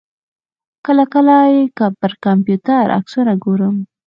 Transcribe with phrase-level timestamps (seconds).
[0.85, 1.61] کله کله یې
[2.01, 3.75] پر کمپیوټر عکسونه ګورم.